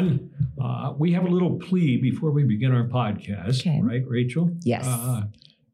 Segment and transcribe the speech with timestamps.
[0.00, 0.30] everyone.
[0.62, 3.80] Uh, we have a little plea before we begin our podcast, Okay.
[3.82, 4.50] right, Rachel?
[4.62, 4.86] Yes.
[4.86, 5.22] Uh,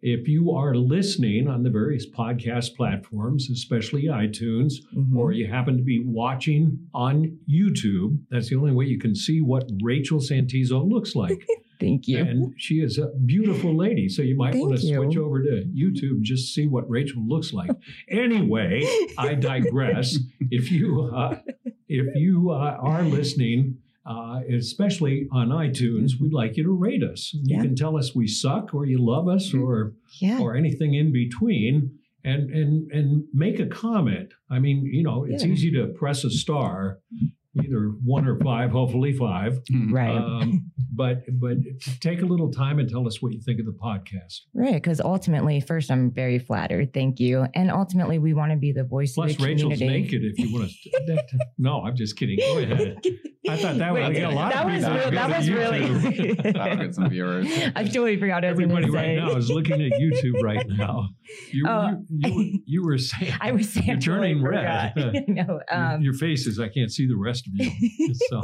[0.02, 5.16] if you are listening on the various podcast platforms, especially iTunes, Mhm.
[5.16, 9.40] or you happen to be watching on YouTube, that's the only way you can see
[9.40, 11.44] what Rachel Santizo looks like.
[11.80, 12.18] Thank you.
[12.18, 14.08] And she is a beautiful lady.
[14.08, 14.94] So you might Thank want to you.
[14.96, 17.70] switch over to YouTube just to see what Rachel looks like.
[18.08, 18.82] anyway,
[19.18, 20.18] I digress.
[20.50, 21.40] if you uh,
[21.88, 27.32] if you uh, are listening, uh, especially on iTunes, we'd like you to rate us.
[27.34, 27.62] You Yeah.
[27.62, 30.38] can tell us we suck or you love us or yeah.
[30.40, 31.98] or anything in between.
[32.24, 34.30] And, and and make a comment.
[34.50, 35.52] I mean, you know, it's Yeah.
[35.52, 36.98] easy to press a star,
[37.64, 39.58] either one or five, hopefully five.
[39.90, 40.16] right.
[40.16, 41.56] Um, but but
[42.00, 44.40] take a little time and tell us what you think of the podcast.
[44.54, 44.74] right.
[44.74, 46.92] Because ultimately, first, I'm very flattered.
[46.94, 47.46] Thank you.
[47.54, 50.02] And ultimately, we want to be the voice Plus, of the Rachel's community.
[50.02, 50.22] naked.
[50.24, 50.70] If you want
[51.06, 52.38] to, no, I'm just kidding.
[52.38, 52.96] Go ahead.
[53.48, 55.32] I thought that would Wait, get a lot that of was people real, that go
[55.32, 56.44] to was YouTube.
[56.44, 56.52] really.
[56.52, 57.46] That'll get some viewers.
[57.76, 58.98] I totally forgot what I was going Everybody to say.
[58.98, 61.10] right now is looking at YouTube right now.
[61.52, 62.02] You, Oh.
[62.08, 64.94] you, you, you were saying I was saying You're turning red.
[65.28, 66.58] no, your- um, your faces.
[66.58, 68.14] I can't see the rest of you.
[68.28, 68.40] So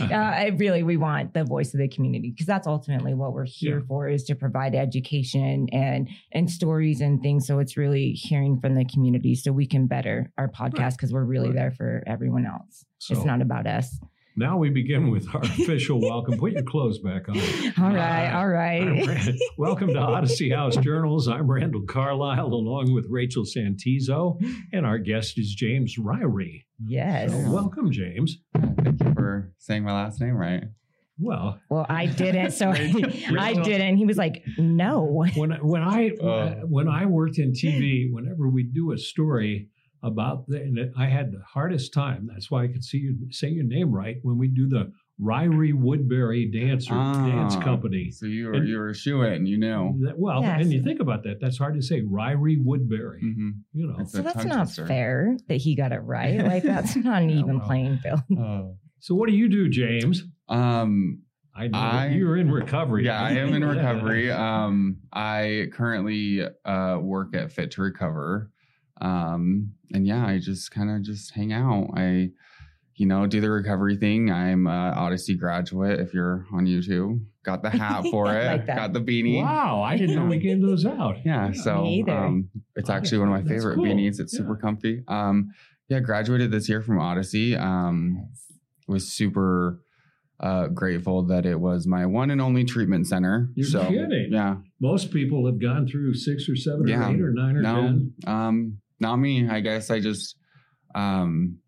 [0.00, 3.44] uh, I really, we want the voice of the community because that's ultimately what we're
[3.46, 3.84] here Yeah.
[3.86, 7.46] for is to provide education and and stories and things.
[7.46, 11.24] So it's really hearing from the community so we can better our podcast because we're
[11.24, 11.54] really Right.
[11.56, 12.84] there for everyone else.
[12.98, 13.98] So it's not about us.
[14.36, 16.38] Now we begin with our official welcome.
[16.38, 17.36] Put your clothes back on.
[17.78, 19.34] All right, Uh, all right.
[19.58, 21.28] Welcome to Odyssey House Journals.
[21.28, 24.40] I'm Randall Carlisle, along with Rachel Santizo,
[24.72, 26.64] and our guest is James Ririe.
[26.86, 27.30] yes.
[27.32, 28.38] So welcome, James.
[28.56, 30.64] Thank you for saying my last name right.
[31.18, 33.96] Well, Well, I didn't, so I didn't.
[33.98, 36.48] He was like, "No." when when I Oh.
[36.66, 39.68] when I worked in TV, whenever we do a story
[40.02, 42.28] about the, and I had the hardest time.
[42.32, 45.74] That's why I could see you say your name right when we do the Ririe
[45.74, 48.10] Woodbury Dancer Dance Ah, Company.
[48.10, 49.94] So you were And- you were a shoe in, you know.
[50.00, 50.62] That- well, Yes.
[50.62, 52.00] and you think about that, that's hard to say.
[52.00, 53.20] Ririe Woodbury.
[53.20, 53.96] hmm You know.
[53.98, 54.86] It's So that's not twister.
[54.86, 56.38] fair that he got it right.
[56.44, 57.66] Like that's not an Yeah, even well.
[57.66, 58.20] playing field.
[58.38, 58.76] Oh.
[59.00, 60.24] So what do you do, James?
[60.48, 61.22] Um.
[61.54, 63.04] I I- you're in recovery.
[63.04, 64.30] Yeah, I am in recovery.
[64.30, 64.96] Um.
[65.12, 68.50] I currently uh work at Fit to Recover.
[69.00, 69.72] Um.
[69.92, 71.90] And yeah, I just kind of just hang out.
[71.96, 72.30] I,
[72.94, 74.30] you know, do the recovery thing.
[74.30, 75.98] I'm a Odyssey graduate.
[75.98, 78.46] If you're on YouTube, got the hat for it.
[78.46, 78.66] like.
[78.66, 79.42] Got the beanie.
[79.42, 81.16] Wow, I didn't know we gave those out.
[81.24, 83.84] Yeah, so um, it's Oh, actually one of my favorite cool.
[83.86, 84.20] beanies.
[84.20, 84.60] It's super Yeah.
[84.60, 85.02] comfy.
[85.08, 85.50] Um,
[85.88, 87.56] yeah, graduated this year from Odyssey.
[87.56, 88.28] Um,
[88.86, 89.80] was super
[90.38, 93.48] uh, grateful that it was my one and only treatment center.
[93.56, 94.28] You're so kidding.
[94.30, 97.08] yeah, Most people have gone through six or seven Yeah.
[97.08, 98.14] or eight or nine or no, ten.
[98.26, 99.48] um, not me.
[99.48, 100.36] I guess I just
[100.94, 101.58] um,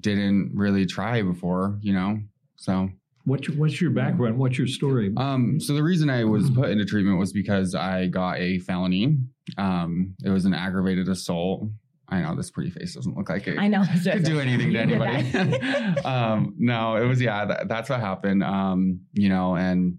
[0.00, 2.20] didn't really try before, you know.
[2.56, 2.90] So
[3.26, 4.38] What's your, what's your background?
[4.38, 5.12] What's your story?
[5.16, 9.18] Um, so the reason I was put into treatment was because I got a felony.
[9.58, 11.64] Um, it was an aggravated assault.
[12.08, 13.82] I know this pretty face doesn't look like it I know.
[14.04, 14.78] could do anything to
[15.34, 16.00] anybody.
[16.04, 18.44] um, no, it was yeah, that, that's what happened.
[18.44, 19.98] Um, you know, and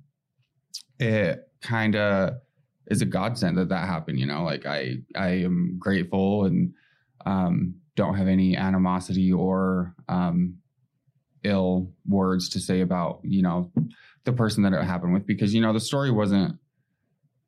[0.97, 2.35] it kind of
[2.90, 4.20] is a godsend that that happened.
[4.20, 6.74] You know, like I I am grateful and
[7.25, 10.58] um, don't have any animosity or um,
[11.44, 13.72] ill words to say about you know
[14.24, 16.58] the person that it happened with because you know the story wasn't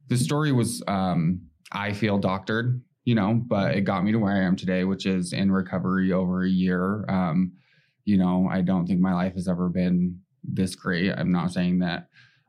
[0.08, 1.42] the story was um,
[1.72, 5.08] I feel doctored you know, but it got me to where I am today, which
[5.08, 7.06] is in recovery over a year.
[7.10, 7.54] Um,
[8.06, 11.12] you know, I don't think my life has ever been this great.
[11.12, 12.08] I'm not saying that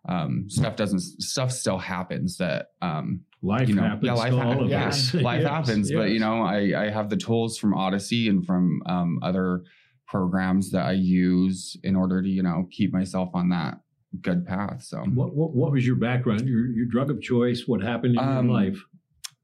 [0.09, 4.39] um, stuff doesn't stuff still happens that um, life you know, happens yeah, life to
[4.39, 5.15] hap- all of yeah, us.
[5.31, 5.93] life Yes, happens.
[5.93, 9.63] But you know, I I have the tools from Odyssey and from um, other
[10.07, 13.81] programs that I use in order to you know keep myself on that
[14.23, 14.83] good path.
[14.83, 16.49] So What, what what was your background?
[16.49, 17.65] Your your drug of choice?
[17.67, 18.85] What happened in Um, your life?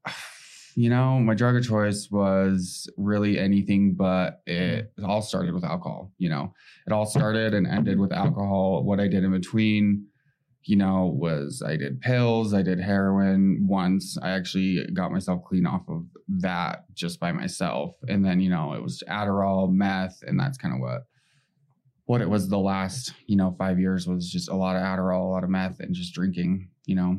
[0.75, 5.63] you know, my drug of choice was really anything but it, it all started with
[5.63, 6.11] alcohol.
[6.17, 6.53] You know,
[6.85, 8.83] it all started and ended with alcohol.
[8.83, 10.05] What I did in between,
[10.67, 14.17] you know, was I did pills, I did heroin once.
[14.21, 16.05] I actually got myself clean off of
[16.39, 17.95] that just by myself.
[18.07, 21.03] And then, you know, it was Adderall, meth, and that's kind of what
[22.05, 25.21] what it was the last, you know, five years was just a lot of Adderall,
[25.23, 27.17] a lot of meth, and just drinking, you know,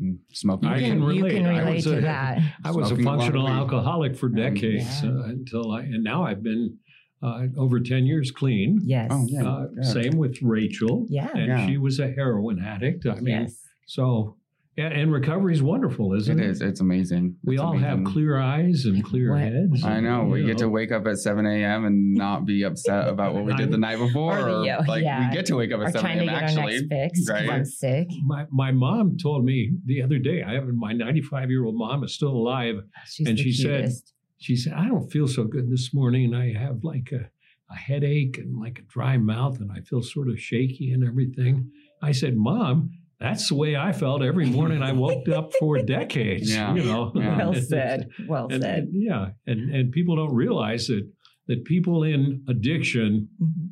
[0.00, 0.68] and smoking.
[0.68, 1.44] I you can can, you relate.
[1.46, 2.38] I was to a- that.
[2.64, 5.10] I was a smoking a functional alcoholic for Um, decades yeah.
[5.10, 6.78] uh, until I and now I've been
[7.24, 8.80] uh, over ten years clean.
[8.84, 9.08] Yes.
[9.10, 9.48] Oh, yeah.
[9.48, 9.84] Uh, good.
[9.86, 11.06] same with Rachel.
[11.08, 11.28] Yeah.
[11.34, 11.66] and Yeah.
[11.66, 13.06] she was a heroin addict.
[13.06, 13.60] I mean, yes.
[13.86, 14.36] so
[14.76, 16.50] And, and recovery is wonderful, isn't It it?
[16.50, 16.60] is.
[16.60, 17.36] It's amazing.
[17.44, 19.84] We It's all have clear eyes and clear What- heads.
[19.84, 20.24] I know.
[20.24, 21.84] We You get to wake up at 7 a.m.
[21.84, 24.36] and not be upset about what we did the night before.
[24.36, 25.28] Or the- Or, yeah, like yeah.
[25.30, 26.34] we get to wake up Or at 7 trying to a.m.
[26.34, 26.86] get our actually.
[26.88, 27.48] next fix right?
[27.50, 28.08] I'm sick.
[28.26, 32.02] My, my mom told me the other day, I have my 95 year old mom
[32.02, 32.74] is still alive.
[33.06, 34.10] She's And the she said- cutest.
[34.44, 36.34] She said, I don't feel so good this morning.
[36.34, 37.30] And I have like a,
[37.72, 41.70] a headache and like a dry mouth, and I feel sort of shaky and everything.
[42.02, 46.54] I said, Mom, that's the way I felt every morning I woke up for decades.
[46.54, 46.74] Yeah.
[46.74, 47.38] You know, Yeah.
[47.38, 48.10] well said.
[48.28, 48.78] Well And, said.
[48.84, 51.08] and, yeah, and and people don't realize that
[51.48, 53.28] that people in addiction.
[53.42, 53.70] Mhm.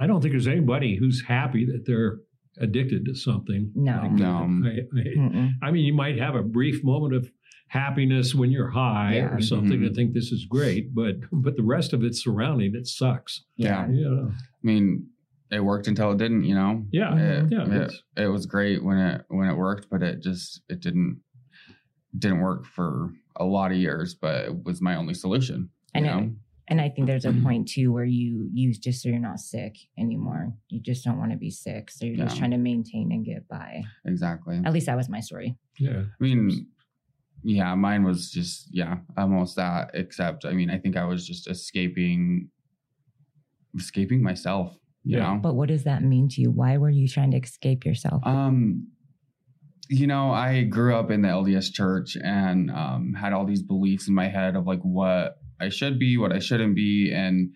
[0.00, 2.18] I don't think there's anybody who's happy that they're
[2.58, 3.70] addicted to something.
[3.76, 4.00] No.
[4.02, 4.34] Like, No.
[4.64, 7.30] I, I, I mean, you might have a brief moment of
[7.72, 9.34] happiness when you're high Yeah.
[9.34, 9.86] or something Mhm.
[9.86, 13.44] and think this is great, but but the rest of it surrounding it sucks.
[13.56, 13.88] Yeah.
[13.90, 15.06] Yeah, I mean,
[15.50, 16.86] it worked until it didn't, you know?
[16.92, 17.82] yeah, It, yeah.
[17.84, 21.22] it, it was great when it when it worked, but it just it didn't
[22.18, 25.70] didn't work for a lot of years, but it was my only solution.
[25.94, 26.34] And you it- know?
[26.68, 27.42] And I think there's a Mm-hmm.
[27.42, 30.54] point too where you use just so you're not sick anymore.
[30.68, 31.90] You just don't want to be sick.
[31.90, 33.82] So you're just trying to maintain and get by.
[34.06, 34.60] Exactly.
[34.64, 35.56] At least that was my story.
[35.78, 36.02] yeah.
[36.02, 36.66] I mean,
[37.42, 39.90] yeah, mine was just yeah, almost that.
[39.94, 42.50] Except, I mean, I think I was just escaping,
[43.76, 44.76] escaping myself.
[45.04, 45.34] You Yeah.
[45.34, 46.50] know, But what does that mean to you?
[46.50, 48.22] Why were you trying to escape yourself?
[48.26, 48.88] um,
[49.88, 54.08] you know, I grew up in the LDS church and um, had all these beliefs
[54.08, 57.50] in my head of like what I should be, what I shouldn't be, and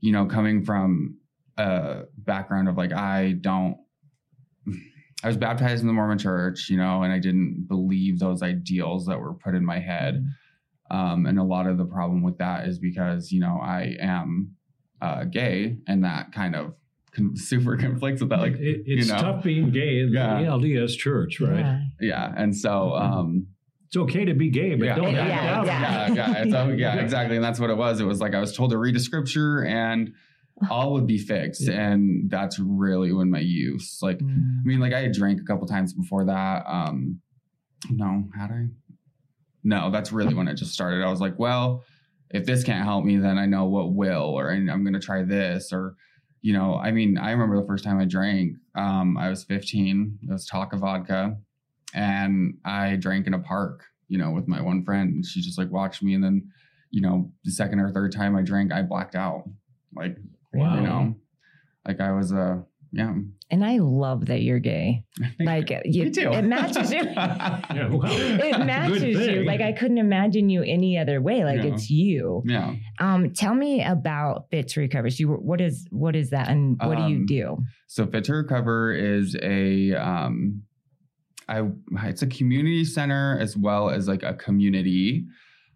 [0.00, 1.18] you know, coming from
[1.58, 3.76] a background of like I don't.
[5.24, 9.06] I was baptized in the Mormon church, you know, and I didn't believe those ideals
[9.06, 10.28] that were put in my head.
[10.90, 14.54] Um, and a lot of the problem with that is because, you know, I am
[15.00, 16.74] uh, gay and that kind of
[17.12, 18.40] con- super conflicts with that.
[18.40, 19.18] Like, it, it's you know.
[19.18, 20.42] tough being gay in Yeah.
[20.42, 21.58] the LDS church, right?
[21.60, 21.80] Yeah.
[22.00, 22.32] yeah.
[22.36, 23.46] And so, um,
[23.86, 25.66] It's okay to be gay, but yeah, don't Yeah, yeah, out.
[25.66, 25.80] yeah.
[25.80, 27.36] yeah, yeah, it's, oh, yeah, exactly.
[27.36, 27.98] And that's what it was.
[27.98, 30.12] It was like I was told to read a scripture and
[30.70, 31.62] all would be fixed.
[31.66, 31.90] Yeah.
[31.90, 34.60] And that's really when my use, like, Mm.
[34.60, 36.64] I mean, like I had drank a couple times before that.
[36.66, 37.20] Um,
[37.90, 38.68] no, had I?
[39.62, 41.02] No, that's really when it just started.
[41.02, 41.82] I was like, well,
[42.30, 45.22] if this can't help me, then I know what will, or I'm going to try
[45.22, 45.96] this, or
[46.42, 48.56] you know, I mean, I remember the first time I drank.
[48.74, 50.18] Um, I was 15.
[50.22, 51.36] It was Taaka vodka,
[51.94, 55.58] and I drank in a park, you know, with my one friend, and she just
[55.58, 56.50] like watched me, and then,
[56.90, 59.44] you know, the second or third time I drank, I blacked out,
[59.94, 60.18] like
[60.54, 60.74] Wow.
[60.76, 61.14] you know,
[61.86, 62.56] like I was uh,
[62.92, 63.12] yeah.
[63.50, 65.04] And I love that you're gay.
[65.40, 66.30] Like you, too.
[66.32, 67.02] it matches you.
[67.04, 69.44] Yeah, well, it that's a good matches you.
[69.44, 71.44] Like I couldn't imagine you any other way.
[71.44, 71.72] Like Yeah.
[71.74, 72.42] it's you.
[72.46, 72.74] yeah.
[73.00, 75.10] Um, tell me about Fit to Recover.
[75.10, 77.58] So you, what is what is that, and what do you Um, do?
[77.88, 80.62] So Fit to Recover is a um
[81.48, 81.68] I
[82.04, 85.26] it's a community center as well as like a community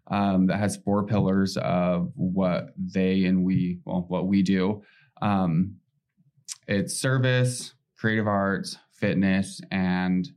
[0.09, 4.81] um that has four pillars of what they and we well what we do.
[5.21, 5.75] Um
[6.67, 10.29] it's service, creative arts, fitness, and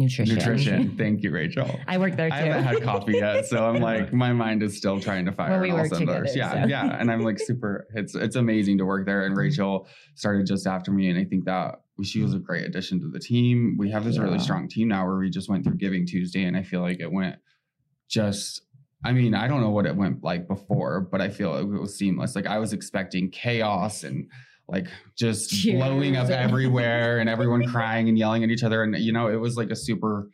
[0.00, 0.34] Nutrition.
[0.34, 0.96] nutrition.
[0.98, 1.78] Thank you, Rachel.
[1.86, 2.34] I work there too.
[2.34, 5.50] I haven't had coffee yet, so I'm like, my mind is still trying to fire
[5.50, 6.34] Well, we all cylinders.
[6.34, 6.68] Yeah, so.
[6.68, 7.86] yeah, and I'm like super.
[7.94, 9.26] It's it's amazing to work there.
[9.26, 12.98] And Rachel started just after me, and I think that she was a great addition
[13.00, 13.76] to the team.
[13.78, 16.56] We have this really strong team now, where we just went through Giving Tuesday, and
[16.56, 17.36] I feel like it went
[18.08, 18.62] just.
[19.04, 21.96] I mean, I don't know what it went like before, but I feel it was
[21.96, 22.34] seamless.
[22.36, 24.26] Like I was expecting chaos and
[24.68, 25.76] like just Cheers.
[25.82, 28.82] blowing up everywhere and everyone crying and yelling at each other.
[28.82, 30.28] And you know, it was like a super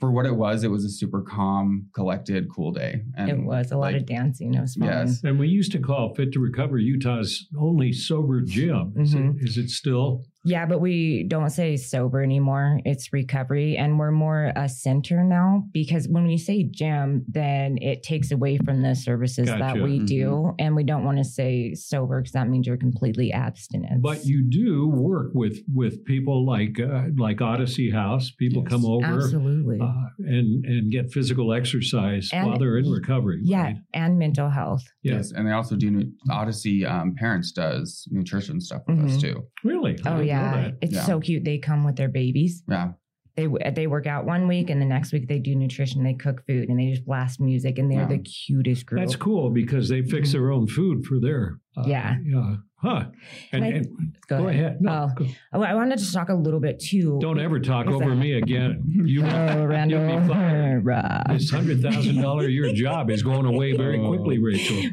[0.00, 3.02] for what it was, it was a super calm, collected, cool day.
[3.16, 4.54] And it was a lot like, of dancing.
[4.54, 4.88] It was fun.
[4.88, 5.22] Yes.
[5.24, 8.94] And we used to call Fit to Recover Utah's only sober gym.
[8.96, 9.36] Is, Mhm.
[9.40, 10.24] it, is it still?
[10.44, 12.80] Yeah, but we don't say sober anymore.
[12.84, 13.76] It's recovery.
[13.76, 18.56] And we're more a center now because when we say gym, then it takes away
[18.58, 19.58] from the services Gotcha.
[19.58, 20.52] that we do.
[20.58, 24.00] And we don't want to say sober because that means you're completely abstinent.
[24.00, 28.30] But you do work with with people like uh, like Odyssey House.
[28.30, 28.70] People Yes.
[28.72, 29.80] come over Absolutely.
[29.80, 33.40] uh, and and get physical exercise And- while they're in recovery.
[33.42, 33.62] yeah.
[33.62, 33.76] right?
[33.92, 34.84] And mental health.
[35.02, 35.16] Yeah.
[35.16, 35.32] Yes.
[35.32, 39.20] And they also do Odyssey um, Parents does nutrition stuff with us Mhm.
[39.20, 39.42] too.
[39.64, 39.98] Really?
[40.06, 40.62] Oh, didn't know yeah.
[40.64, 40.74] that.
[40.82, 41.02] It's Yeah.
[41.04, 41.44] so cute.
[41.44, 42.62] They come with their babies.
[42.68, 42.92] Yeah.
[43.36, 46.02] They, they work out one week and the next week they do nutrition.
[46.02, 48.08] They cook food and they just blast music and they're Yeah.
[48.08, 49.00] the cutest group.
[49.00, 50.32] That's cool because they fix Mhm.
[50.32, 52.16] their own food for their Uh, Yeah.
[52.24, 52.56] Yeah.
[52.80, 53.06] Huh.
[53.52, 53.86] And, And I- and
[54.28, 54.78] Go, go, ahead.
[54.80, 55.14] No, Oh.
[55.16, 57.18] go- Oh, I wanted to talk a little bit too.
[57.20, 58.82] don't ever talk Is over that- me again.
[59.04, 60.08] You Oh, Randall.
[60.08, 60.82] You'll be fine.
[60.84, 61.22] Rah.
[61.28, 64.90] this hundred thousand dollar a year job is going away very quickly, Rachel.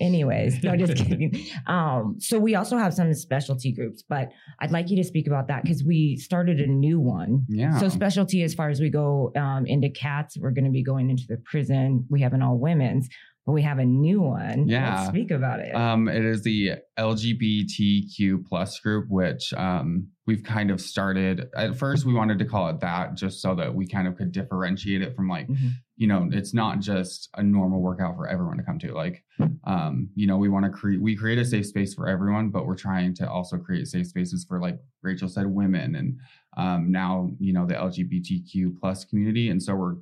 [0.00, 1.32] Anyways, no, just kidding.
[1.66, 5.46] Um, so we also have some specialty groups, but I'd like you to speak about
[5.48, 7.44] that because we started a new one.
[7.48, 7.78] Yeah.
[7.78, 11.10] So specialty, as far as we go um, into cats, we're going to be going
[11.10, 12.04] into the prison.
[12.10, 13.08] We have an all women's,
[13.44, 14.68] but we have a new one.
[14.68, 14.94] Yeah.
[14.96, 15.74] Let's speak about it.
[15.74, 21.48] Um, it is the LGBTQ plus group, which um, we've kind of started.
[21.56, 24.32] At first, we wanted to call it that just so that we kind of could
[24.32, 25.70] differentiate it from like, Mhm.
[25.96, 28.92] you know, it's not just a normal workout for everyone to come to.
[28.94, 29.24] Like,
[29.64, 32.66] um, you know, we want to create, we create a safe space for everyone, but
[32.66, 36.18] we're trying to also create safe spaces for, like Rachel said, women and
[36.56, 39.48] um, now, you know, the LGBTQ plus community.
[39.50, 39.96] And so we're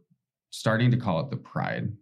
[0.51, 1.93] starting to call it the Pride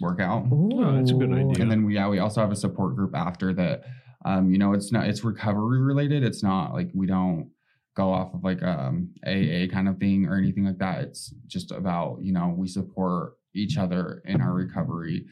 [0.00, 0.46] workout.
[0.50, 1.62] Oh, that's a good idea.
[1.62, 3.82] And then we yeah, we also have a support group after that.
[4.24, 6.22] Um, you know, it's not it's recovery related.
[6.24, 7.50] It's not like we don't
[7.96, 11.00] go off of like um AA kind of thing or anything like that.
[11.02, 15.24] It's just about, you know, we support each other in our recovery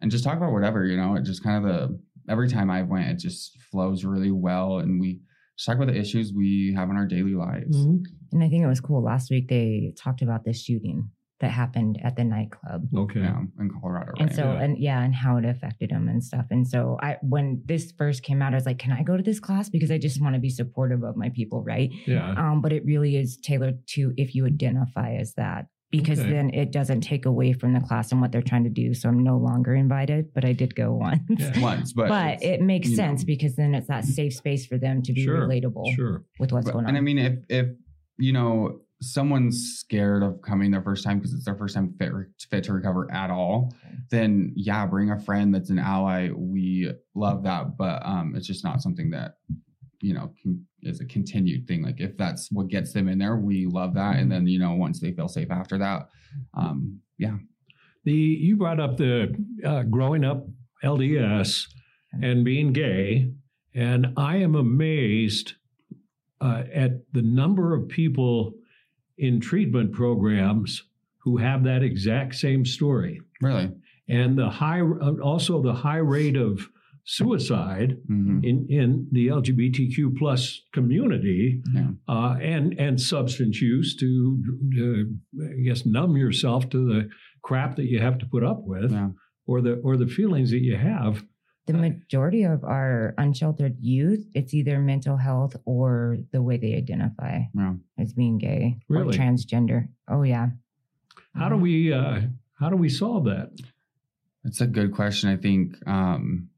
[0.00, 2.82] and just talk about whatever, you know, it just kind of the every time I
[2.82, 5.20] went, it just flows really well and we
[5.56, 7.76] just talk about the issues we have in our daily lives.
[7.86, 8.02] Mhm.
[8.32, 9.02] and I think it was cool.
[9.02, 12.88] Last week they talked about this shooting that happened at the nightclub.
[12.96, 13.20] Okay.
[13.20, 14.20] Yeah, in Colorado, right?
[14.22, 14.62] And so, Yeah.
[14.62, 16.46] and yeah, and how it affected them and stuff.
[16.50, 19.22] And so, I when this first came out, I was like, "Can I go to
[19.22, 21.90] this class?" Because I just want to be supportive of my people, right?
[22.06, 22.30] Yeah.
[22.36, 26.30] Um, but it really is tailored to if you identify as that, because Okay.
[26.30, 28.94] then it doesn't take away from the class and what they're trying to do.
[28.94, 31.20] So I'm no longer invited, but I did go once.
[31.28, 31.60] Yeah.
[31.70, 33.26] once, but, But, it makes sense know.
[33.26, 36.24] because then it's that safe space for them to be Sure, relatable Sure.
[36.40, 36.88] with what's But- going on.
[36.90, 37.66] And I mean, if if
[38.18, 42.12] you know someone's scared of coming their first time because it's their first time fit
[42.50, 43.74] fit to recover at all,
[44.10, 46.30] then yeah, bring a friend that's an ally.
[46.34, 49.36] We love that, but um, it's just not something that
[50.00, 51.82] you know can, is a continued thing.
[51.82, 54.74] Like if that's what gets them in there, we love that, and then you know
[54.74, 56.08] once they feel safe after that,
[56.54, 57.36] um, yeah,
[58.04, 59.34] The you brought up the
[59.64, 60.46] uh, growing up
[60.82, 61.66] LDS
[62.22, 63.30] and being gay,
[63.74, 65.54] and I am amazed
[66.40, 68.54] uh, at the number of people
[69.18, 70.82] in treatment programs
[71.18, 73.70] who have that exact same story, really.
[74.08, 76.68] and the high uh, also the high rate of
[77.04, 81.90] suicide hmm in in the LGBTQ plus community, Yeah.
[82.08, 84.42] uh, and and substance use to,
[84.76, 87.08] to I guess numb yourself to the
[87.42, 89.10] crap that you have to put up with, Yeah.
[89.46, 91.24] or the or the feelings that you have.
[91.66, 97.42] The majority of our unsheltered youth, it's either mental health or the way they identify
[97.54, 97.74] Yeah.
[97.98, 99.88] as being gay or transgender.
[100.08, 100.50] Oh yeah.
[101.34, 102.20] How do we uh,
[102.58, 103.50] how do we solve that?
[104.44, 105.28] That's a good question.
[105.28, 106.48] I think um,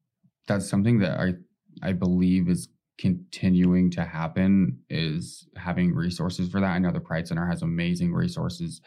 [0.47, 1.35] that's something that I
[1.83, 6.67] I believe is continuing to happen is having resources for that.
[6.71, 8.81] I know the Pride Center has amazing resources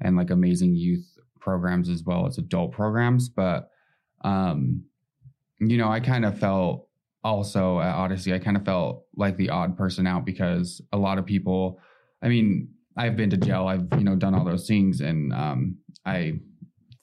[0.00, 3.70] and like amazing youth programs as well as adult programs, but
[4.22, 4.84] um,
[5.58, 6.88] you know, I kind of felt
[7.24, 11.18] also at Odyssey, I kind of felt like the odd person out because a lot
[11.18, 11.80] of people,
[12.22, 15.78] I mean, I've been to jail, I've, you know, done all those things and um,
[16.04, 16.34] I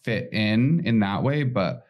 [0.03, 1.43] fit in in that way.
[1.43, 1.83] But,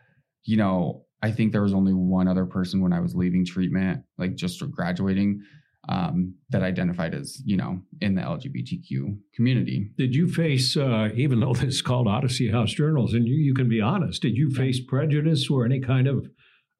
[0.45, 4.03] you know, I think there was only one other person when I was leaving treatment,
[4.17, 5.41] like just graduating,
[5.89, 9.91] um, that identified as, you know, in the LGBTQ community.
[9.97, 13.53] Did you face, uh, even though this is called Odyssey House Journals, and you, you
[13.53, 16.27] can be honest, did you face prejudice or any kind of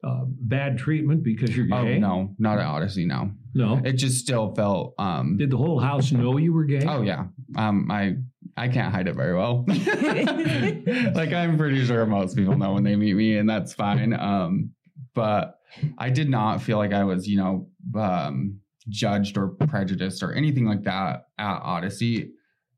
[0.04, 1.76] uh, bad treatment because you're gay?
[1.96, 3.32] Oh, no, not at Odyssey, no.
[3.54, 3.82] no.
[3.86, 6.86] It just still felt, um, Did the whole house know you were gay?
[6.88, 7.26] Oh yeah.
[7.56, 8.16] Um I
[8.58, 9.66] I can't hide it very well.
[9.68, 14.14] like I'm pretty sure most people know when they meet me and that's fine.
[14.14, 14.72] Um
[15.16, 15.60] but
[15.98, 20.66] I did not feel like I was, you know, um judged or prejudiced or anything
[20.66, 22.32] like that at Odyssey,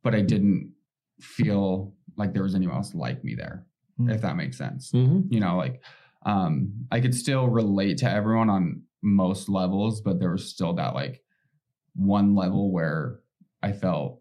[0.04, 0.74] but I didn't
[1.20, 3.66] feel like there was anyone else like me there,
[4.00, 4.14] Mm.
[4.14, 5.82] if that makes sense hmm you know like
[6.26, 10.94] um i could still relate to everyone on most levels but there was still that
[10.94, 11.22] like
[11.96, 13.20] one level where
[13.64, 14.20] i felt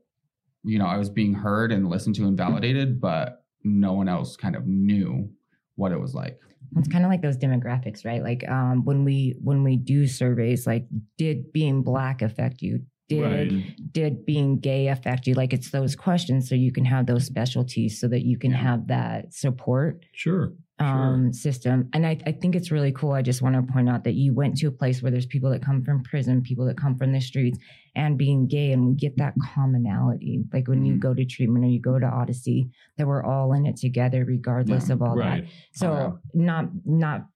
[0.63, 4.37] you know i was being heard and listened to and validated but no one else
[4.37, 5.29] kind of knew
[5.77, 6.39] what it was like
[6.77, 8.23] It's kind of like those demographics, right?
[8.23, 10.87] Like um, when we when we do surveys, like
[11.19, 12.81] did being black affect you?
[13.09, 13.93] Did Right.
[13.93, 15.35] did being gay affect you?
[15.35, 18.57] Like it's those questions, so you can have those specialties, so that you can Yeah.
[18.59, 20.55] have that support Sure.
[20.81, 21.89] um, system.
[21.93, 23.13] And I, I think it's really cool.
[23.13, 25.51] I just want to point out that you went to a place where there's people
[25.51, 27.59] that come from prison, people that come from the streets,
[27.95, 30.43] and being gay, and we get that commonality.
[30.53, 31.01] Like when you Mhm.
[31.01, 34.89] go to treatment or you go to Odyssey, that we're all in it together, regardless
[34.89, 35.45] Yeah, of all right.
[35.45, 35.51] that.
[35.73, 37.29] So Oh, not not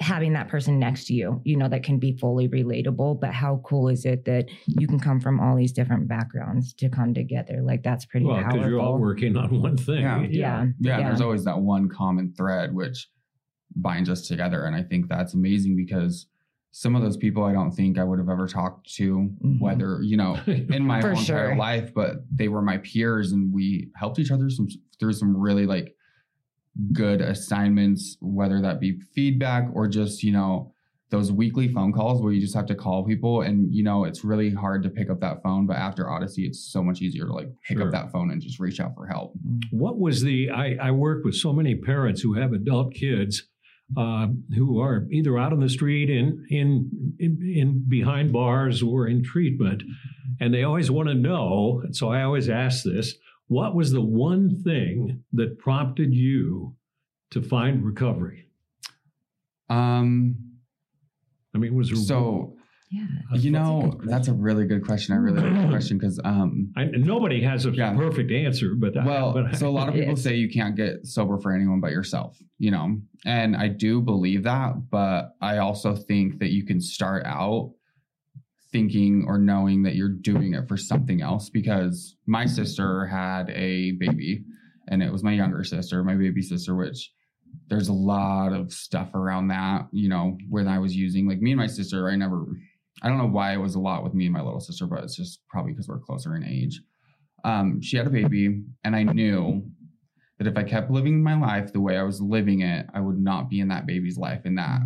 [0.00, 3.20] having that person next to you, you know, that can be fully relatable.
[3.20, 6.88] But how cool is it that you can come from all these different backgrounds to
[6.88, 7.60] come together?
[7.62, 10.02] Like that's pretty Well, because you're all working on one thing.
[10.02, 10.20] Yeah.
[10.30, 10.64] yeah.
[10.80, 11.08] yeah, Yeah.
[11.08, 13.08] there's always that one common thread which
[13.76, 16.26] binds us together and i think that's amazing because
[16.70, 19.58] some of those people i don't think i would have ever talked to Mhm.
[19.60, 21.56] whether you know in my For entire sure.
[21.56, 24.68] life but they were my peers and we helped each other some
[25.00, 25.96] through some really like
[26.92, 30.70] good assignments whether that be feedback or just you know
[31.10, 34.24] those weekly phone calls where you just have to call people and you know it's
[34.24, 37.32] really hard to pick up that phone but after odyssey it's so much easier to
[37.32, 37.86] like pick Sure.
[37.86, 39.32] up that phone and just reach out for help
[39.70, 40.50] What was the?
[40.50, 43.44] I, I work with so many parents who have adult kids
[43.96, 44.26] uh,
[44.56, 46.90] who are either out on the street in, in
[47.20, 49.82] in in behind bars or in treatment,
[50.40, 51.82] and they always want to know.
[51.92, 53.14] So I always ask this:
[53.48, 56.74] What was the one thing that prompted you
[57.30, 58.48] to find recovery?
[59.70, 60.36] um
[61.54, 62.56] I mean, was there So
[62.90, 63.06] Yeah.
[63.32, 65.14] you That's a know that's a really good question.
[65.14, 67.94] I really like that question because um nobody has a Yeah.
[67.96, 70.76] perfect answer, but I- well, but I- so a lot of people say you can't
[70.76, 75.58] get sober for anyone but yourself, you know, and I do believe that, but I
[75.58, 77.72] also think that you can start out
[78.74, 83.92] thinking or knowing that you're doing it for something else because my sister had a
[83.92, 84.42] baby
[84.88, 87.12] and it was my younger sister, my baby sister, which
[87.68, 91.52] there's a lot of stuff around that, you know, when I was using like me
[91.52, 92.46] and my sister, I never,
[93.00, 95.04] I don't know why it was a lot with me and my little sister, but
[95.04, 96.82] it's just probably because we're closer in age.
[97.44, 99.62] Um, she had a baby, and I knew
[100.38, 103.18] that if I kept living my life the way I was living it, I would
[103.18, 104.80] not be in that baby's life, and that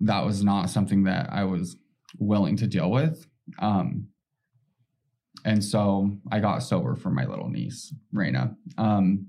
[0.00, 1.76] that was not something that I was
[2.18, 3.26] willing to deal with.
[3.58, 4.08] Um,
[5.44, 8.54] and so I got sober for my little niece, Raina.
[8.76, 9.26] Um,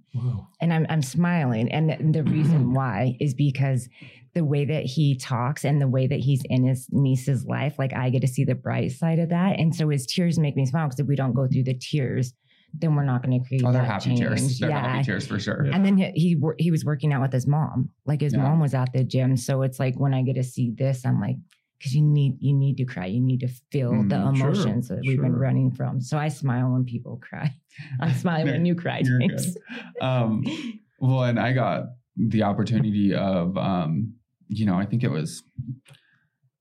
[0.59, 3.87] and I'm I'm smiling, and the, the reason why is because
[4.33, 7.93] the way that he talks and the way that he's in his niece's life, like
[7.93, 10.65] I get to see the bright side of that, and so his tears make me
[10.65, 12.33] smile because if we don't go through the tears,
[12.73, 14.19] then we're not going to create oh, they're that happy change.
[14.19, 14.59] tears.
[14.59, 14.79] They're yeah.
[14.91, 15.65] happy tears for sure.
[15.65, 15.75] Yeah.
[15.75, 17.89] And then he, he he was working out with his mom.
[18.05, 18.43] Like his Yeah.
[18.43, 21.19] mom was at the gym, so it's like when I get to see this, I'm
[21.19, 21.35] like,
[21.77, 24.87] because you need you need to cry, you need to feel the Mm, sure, emotions
[24.89, 25.99] that we've been running from.
[26.01, 27.53] So I smile when people cry.
[27.99, 29.01] I'm smiling when you cry.
[29.03, 29.57] You're James.
[30.01, 30.43] um,
[30.99, 31.85] well, and I got
[32.15, 34.13] the opportunity of, um,
[34.47, 35.41] you know, I think it was,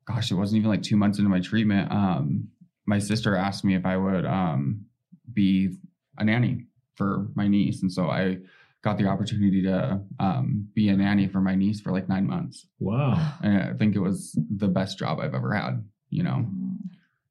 [0.07, 1.90] gosh, it wasn't even like two months into my treatment.
[1.92, 2.49] Um,
[2.87, 4.87] my sister asked me if I would um,
[5.33, 5.77] be
[6.20, 8.38] a nanny for my niece, and so I
[8.83, 12.66] got the opportunity to um, be a nanny for my niece for like nine months,
[12.78, 13.35] Wow.
[13.42, 15.85] and I think it was the best job I've ever had.
[16.11, 16.46] You know,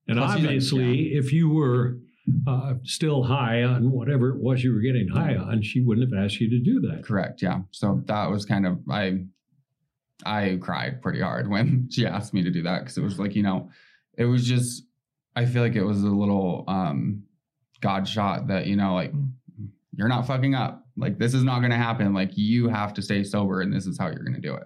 [0.07, 1.97] And Plus, you know, obviously, if you were
[2.47, 6.23] uh, still high on whatever it was you were getting high on, she wouldn't have
[6.25, 7.03] asked you to do that.
[7.03, 7.41] Correct.
[7.41, 7.61] Yeah.
[7.71, 9.25] So that was kind of I
[10.25, 13.35] I cried pretty hard when she asked me to do that because it was like,
[13.35, 13.69] you know,
[14.17, 14.83] it was just
[15.35, 17.23] I feel like it was a little um
[17.81, 19.13] God shot that, you know, like
[19.95, 20.85] you're not fucking up.
[20.97, 22.13] Like this is not gonna happen.
[22.13, 24.63] Like you have to stay sober and this is how you're gonna do it.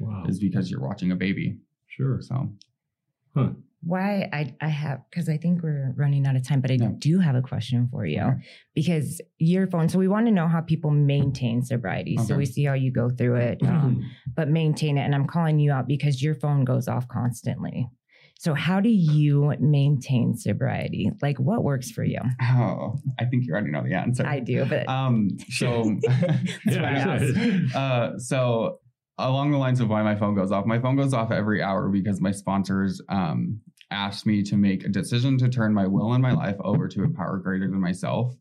[0.00, 0.24] Wow.
[0.28, 1.58] Is because you're watching a baby.
[1.88, 2.20] Sure.
[2.20, 2.48] So
[3.34, 3.50] Huh.
[3.80, 6.90] Why I I have because I think we're running out of time, but I Yeah.
[6.98, 8.40] do have a question for you Okay.
[8.74, 9.88] because your phone.
[9.88, 12.16] So we want to know how people maintain sobriety.
[12.16, 14.02] So we see how you go through it, um,
[14.34, 15.02] but maintain it.
[15.02, 17.88] And I'm calling you out because your phone goes off constantly.
[18.38, 21.10] So how do you maintain sobriety?
[21.20, 22.20] Like what works for you?
[22.42, 24.24] oh, I think you already know the answer.
[24.26, 25.96] I do, but Um so
[26.64, 28.78] why uh, so
[29.18, 31.88] along the lines of why my phone goes off, my phone goes off every hour
[31.88, 36.22] because my sponsors um, asked me to make a decision to turn my will and
[36.22, 38.34] my life over to a power greater than myself.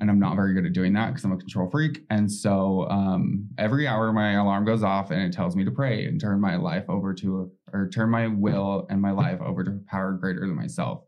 [0.00, 2.04] And I'm not very good at doing that because I'm a control freak.
[2.10, 6.06] And so um, every hour my alarm goes off and it tells me to pray
[6.06, 9.64] and turn my life over to a, or turn my will and my life over
[9.64, 11.02] to a power greater than myself.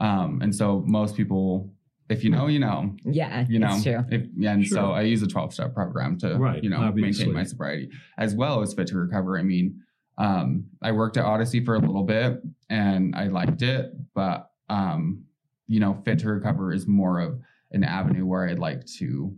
[0.00, 1.72] Um, and so most people,
[2.08, 4.04] if you know, you know, yeah, you know it's true.
[4.10, 4.76] if, yeah, and Sure.
[4.78, 7.26] so i use a 12 step program to Right, you know obviously.
[7.26, 9.80] maintain my sobriety as well as fit to recover i mean
[10.18, 15.22] um i worked at odyssey for a little bit and i liked it but um
[15.68, 17.38] you know fit to recover is more of
[17.70, 19.32] an avenue where i'd like to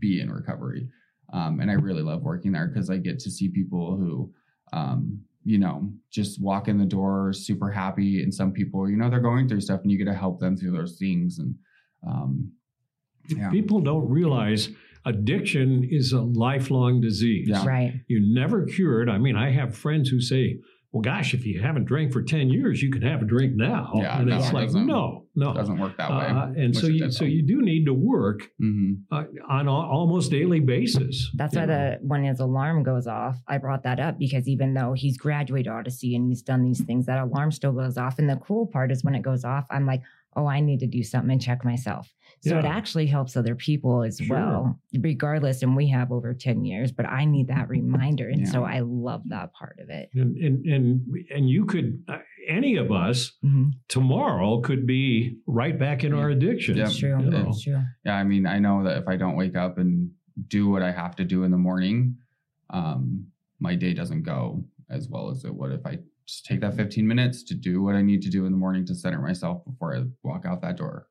[0.00, 0.88] be in recovery
[1.32, 4.32] um and i really love working there because i get to see people who
[4.72, 9.10] um you know just walk in the door super happy and some people you know
[9.10, 11.54] they're going through stuff and you get to help them through those things and
[12.06, 12.52] um
[13.28, 13.50] yeah.
[13.50, 14.70] People don't realize
[15.04, 17.48] addiction is a lifelong disease.
[17.48, 17.66] Yeah.
[17.66, 17.92] Right.
[18.08, 19.08] You're never cured.
[19.08, 20.58] I mean, I have friends who say,
[20.92, 23.92] well, gosh, if you haven't drank for 10 years, you can have a drink now.
[23.96, 25.50] Yeah, and no, it's it like, doesn't- no, no.
[25.52, 26.26] It doesn't work that way.
[26.26, 28.98] Uh, and so you, so you do need to work Mhm.
[29.10, 31.30] uh, on a, almost daily basis.
[31.34, 31.96] That's you why know.
[31.98, 35.72] the when his alarm goes off, I brought that up because even though he's graduated
[35.72, 38.18] Odyssey and he's done these things, that alarm still goes off.
[38.18, 40.02] And the cool part is when it goes off, I'm like,
[40.36, 42.12] oh, I need to do something and check myself.
[42.42, 44.36] So it actually helps other people as Sure.
[44.36, 45.62] well, regardless.
[45.62, 48.28] And we have over 10 years, but I need that reminder.
[48.28, 50.10] And so I love that part of it.
[50.14, 53.70] And, and, and, and you could, uh, any of us Mhm.
[53.88, 56.76] tomorrow could be right back in our addiction.
[56.76, 56.86] Yep.
[56.88, 57.18] It's true.
[57.22, 57.48] you know.
[57.50, 57.80] It's true.
[58.04, 60.10] Yeah, I mean, I know that if I don't wake up and
[60.48, 62.16] do what I have to do in the morning,
[62.70, 63.26] um,
[63.60, 67.06] my day doesn't go as well as it would if I just take that 15
[67.06, 69.96] minutes to do what I need to do in the morning to center myself before
[69.96, 71.06] I walk out that door.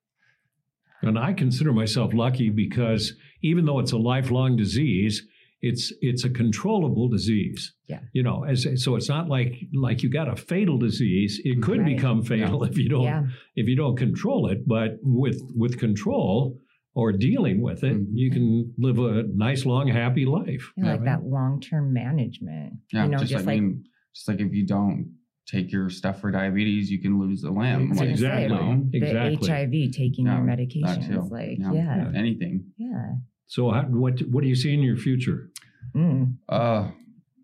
[1.01, 5.25] And I consider myself lucky because even though it's a lifelong disease,
[5.61, 7.73] it's it's a controllable disease.
[7.87, 7.99] Yeah.
[8.13, 11.39] You know, as so it's not like like you got a fatal disease.
[11.43, 11.95] It could Right.
[11.95, 13.23] become fatal if you don't Yeah.
[13.55, 14.67] if you don't control it.
[14.67, 16.57] But with with control
[16.93, 18.07] or dealing with it, Mhm.
[18.13, 20.73] you can live a nice, long, happy life.
[20.75, 21.05] Yeah, like Right?
[21.05, 22.73] that long term management.
[22.91, 23.83] Yeah, you know, just, just, like, like, I mean,
[24.13, 25.15] just like if you don't
[25.51, 27.91] take your stuff for diabetes, you can lose a limb.
[27.91, 28.43] Like, Exactly.
[28.43, 29.49] you know, the Exactly.
[29.49, 31.29] HIV taking Yeah, your that medications.
[31.31, 31.73] Like, Yeah.
[31.73, 32.11] yeah.
[32.15, 32.65] anything.
[32.77, 33.15] Yeah.
[33.47, 35.49] So, how, what what do you see in your future?
[35.95, 36.35] Mm.
[36.47, 36.91] Uh,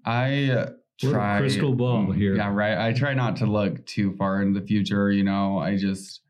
[0.06, 2.36] I uh, try crystal ball Mm, here.
[2.36, 2.78] Yeah, right.
[2.78, 5.12] I try not to look too far into the future.
[5.12, 6.22] You know, I just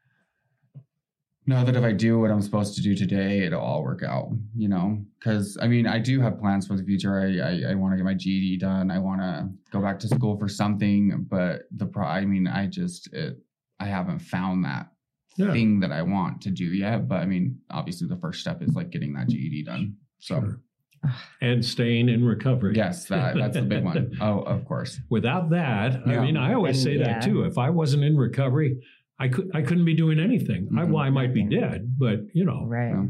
[1.48, 4.30] know that if I do what I'm supposed to do today, it'll all work out.
[4.56, 7.20] You know, because I mean, I do have plans for the future.
[7.20, 8.92] I I, I want to get my GED done.
[8.92, 11.26] I want to go back to school for something.
[11.30, 13.38] But the pro, I mean, I just it,
[13.80, 14.92] I haven't found that
[15.38, 15.52] Yeah.
[15.54, 17.08] thing that I want to do yet.
[17.08, 19.96] But I mean, obviously, the first step is like getting that GED done.
[20.20, 20.40] So.
[20.42, 20.62] Sure.
[21.42, 22.76] And staying in recovery.
[22.76, 24.18] Yes, that, that's the big one.
[24.22, 25.00] Oh, of course.
[25.10, 27.20] Without that, I mean, I always say yeah.
[27.20, 27.44] that too.
[27.44, 28.82] If I wasn't in recovery,
[29.20, 30.70] I could I couldn't be doing anything.
[30.78, 30.90] I, Mhm.
[30.92, 32.66] well, I might be dead, but you know.
[32.66, 32.90] Right.
[32.90, 33.06] Yeah.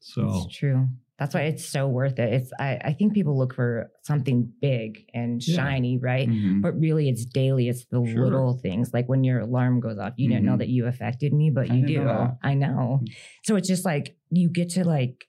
[0.00, 0.88] So It's true.
[1.18, 2.32] That's why it's so worth it.
[2.32, 5.56] It's I, I think people look for something big and Yeah.
[5.56, 6.26] shiny, right?
[6.26, 6.62] Mhm.
[6.62, 7.68] But really it's daily.
[7.68, 8.24] It's the Sure.
[8.24, 8.94] little things.
[8.94, 11.74] Like when your alarm goes off, you didn't know that you affected me, but I
[11.74, 12.04] you do.
[12.04, 12.38] know.
[12.42, 13.02] I know.
[13.44, 15.26] So it's just like you get to like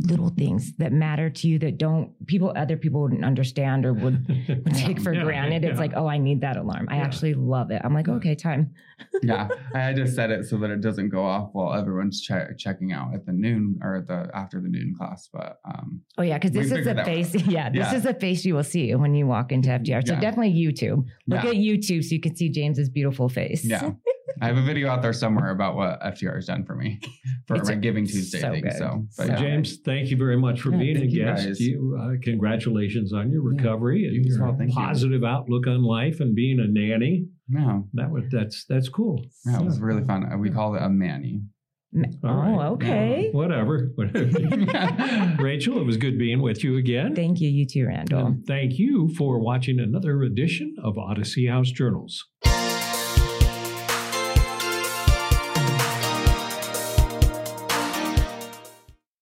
[0.00, 4.26] little things that matter to you that don't people other people wouldn't understand or would
[4.48, 5.64] would take for Yeah, granted.
[5.64, 6.88] It's like, oh, I need that alarm.
[6.90, 7.02] I Yeah.
[7.04, 7.80] actually love it.
[7.84, 8.72] I'm like, okay, time.
[9.22, 12.92] yeah, I just set it so that it doesn't go off while everyone's che- checking
[12.92, 15.28] out at the noon or the after the noon class.
[15.32, 17.34] But um, Oh yeah, because this is the face.
[17.46, 17.94] Yeah, this Yeah.
[17.96, 20.06] is the face you will see when you walk into FTR.
[20.06, 20.20] So Yeah.
[20.20, 21.04] definitely YouTube.
[21.28, 21.50] Look Yeah.
[21.50, 23.64] at YouTube so you can see James's beautiful face.
[23.64, 23.92] yeah,
[24.40, 26.98] I have a video out there somewhere about what FTR has done for me
[27.46, 28.62] for It's my Giving Tuesday so thing.
[28.62, 28.72] good.
[28.74, 29.34] So, but So.
[29.36, 31.60] James, thank you very much for Yeah, being a thank you, guest.
[31.60, 34.76] You, uh, congratulations on your Yeah, recovery and you your well, thank you.
[34.76, 37.26] positive outlook on life and being a nanny.
[37.48, 39.24] no, That was that's that's cool.
[39.44, 40.26] no, it was really fun.
[40.40, 41.42] We call it a Manny.
[41.92, 42.66] Ma- All oh, right.
[42.72, 43.28] okay.
[43.32, 43.90] Whatever.
[45.38, 47.14] Rachel, it was good being with you again.
[47.14, 48.26] Thank you, you too, Randall.
[48.26, 52.24] And thank you for watching another edition of Odyssey House Journals.